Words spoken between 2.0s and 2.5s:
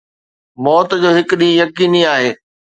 آهي